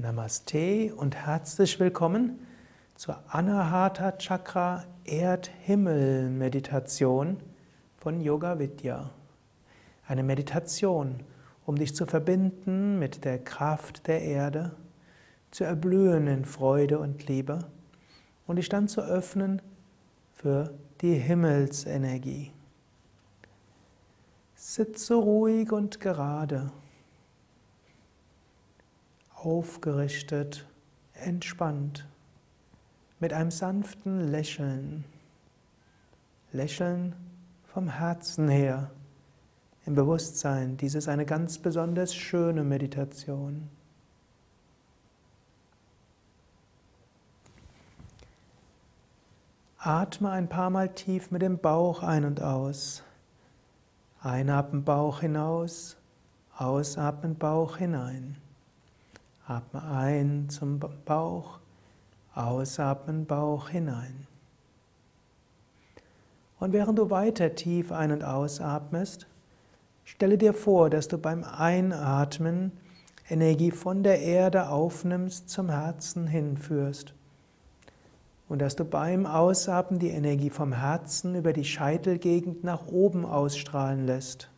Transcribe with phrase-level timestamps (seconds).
[0.00, 2.38] Namaste und herzlich willkommen
[2.94, 7.36] zur Anahata Chakra Erdhimmel Meditation
[7.98, 9.10] von Yoga Vidya.
[10.06, 11.20] Eine Meditation,
[11.66, 14.70] um dich zu verbinden mit der Kraft der Erde,
[15.50, 17.58] zu erblühen in Freude und Liebe
[18.46, 19.60] und dich dann zu öffnen
[20.32, 20.72] für
[21.02, 22.52] die Himmelsenergie.
[24.54, 26.70] Sitze ruhig und gerade
[29.44, 30.66] aufgerichtet,
[31.14, 32.06] entspannt,
[33.18, 35.04] mit einem sanften Lächeln.
[36.52, 37.14] Lächeln
[37.72, 38.90] vom Herzen her,
[39.86, 43.68] im Bewusstsein, dies ist eine ganz besonders schöne Meditation.
[49.78, 53.02] Atme ein paar Mal tief mit dem Bauch ein und aus.
[54.20, 55.96] Einatmen Bauch hinaus,
[56.54, 58.36] ausatmen Bauch hinein.
[59.50, 61.58] Atme ein zum Bauch,
[62.34, 64.28] ausatmen Bauch hinein.
[66.60, 69.26] Und während du weiter tief ein- und ausatmest,
[70.04, 72.70] stelle dir vor, dass du beim Einatmen
[73.28, 77.14] Energie von der Erde aufnimmst, zum Herzen hinführst.
[78.48, 84.06] Und dass du beim Ausatmen die Energie vom Herzen über die Scheitelgegend nach oben ausstrahlen
[84.06, 84.48] lässt.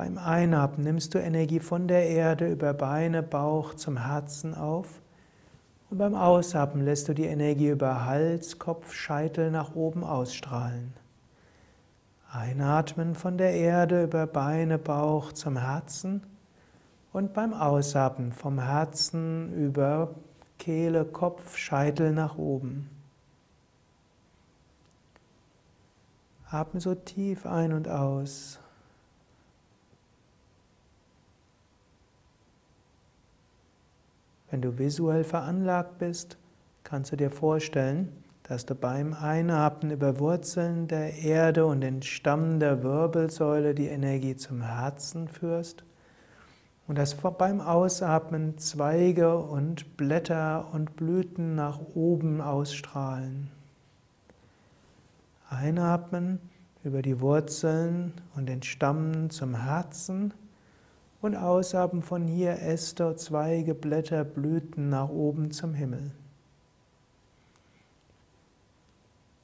[0.00, 5.02] Beim Einatmen nimmst du Energie von der Erde über Beine, Bauch zum Herzen auf.
[5.90, 10.94] Und beim Ausatmen lässt du die Energie über Hals, Kopf, Scheitel nach oben ausstrahlen.
[12.32, 16.22] Einatmen von der Erde über Beine, Bauch zum Herzen
[17.12, 20.14] und beim Ausatmen vom Herzen über
[20.58, 22.88] Kehle, Kopf, Scheitel nach oben.
[26.50, 28.60] Atme so tief ein und aus.
[34.50, 36.36] Wenn du visuell veranlagt bist,
[36.82, 38.08] kannst du dir vorstellen,
[38.42, 44.34] dass du beim Einatmen über Wurzeln der Erde und den Stamm der Wirbelsäule die Energie
[44.34, 45.84] zum Herzen führst
[46.88, 53.52] und dass beim Ausatmen Zweige und Blätter und Blüten nach oben ausstrahlen.
[55.48, 56.40] Einatmen
[56.82, 60.34] über die Wurzeln und den Stamm zum Herzen
[61.20, 66.12] und ausatmen von hier Äste, Zweige, Blätter, Blüten nach oben zum Himmel.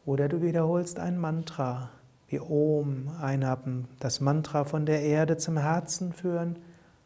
[0.05, 1.91] Oder du wiederholst ein Mantra
[2.29, 6.59] wie Om, einatmen, das Mantra von der Erde zum Herzen führen,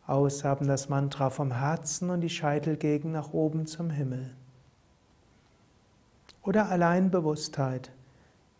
[0.06, 4.30] ausatmen das Mantra vom Herzen und die Scheitelgegend nach oben zum Himmel.
[6.42, 7.90] Oder allein Bewusstheit,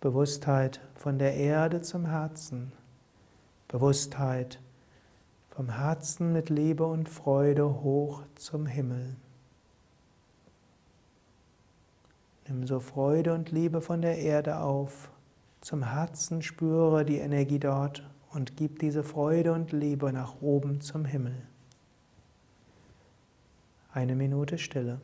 [0.01, 2.73] Bewusstheit von der Erde zum Herzen,
[3.69, 4.59] Bewusstheit
[5.61, 9.15] vom Herzen mit Liebe und Freude hoch zum Himmel.
[12.49, 15.11] Nimm so Freude und Liebe von der Erde auf,
[15.61, 21.05] zum Herzen spüre die Energie dort und gib diese Freude und Liebe nach oben zum
[21.05, 21.37] Himmel.
[23.93, 25.03] Eine Minute Stille.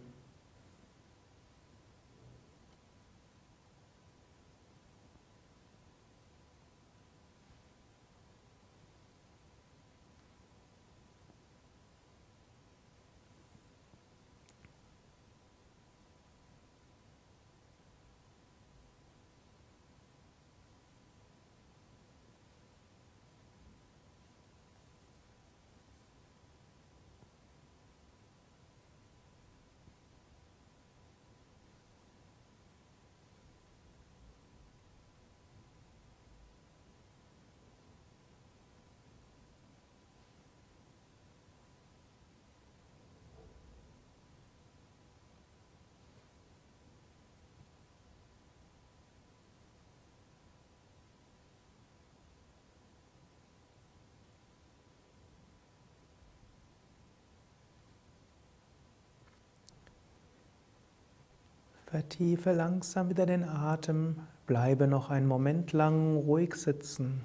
[61.96, 64.16] Vertiefe langsam wieder den Atem,
[64.46, 67.22] bleibe noch einen Moment lang ruhig sitzen.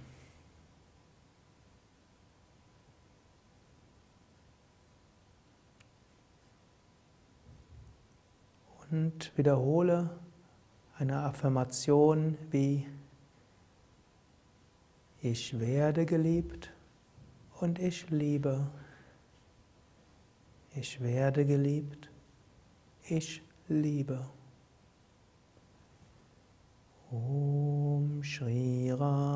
[8.90, 10.10] Und wiederhole
[10.98, 12.88] eine Affirmation wie
[15.20, 16.72] Ich werde geliebt
[17.60, 18.68] und ich liebe.
[20.74, 22.10] Ich werde geliebt,
[23.10, 24.26] ich liebe.
[28.32, 29.31] Shri Ram.